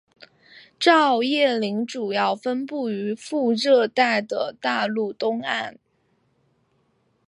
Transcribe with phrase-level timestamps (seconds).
[0.79, 5.77] 照叶林主要分布于副热带的大陆东岸。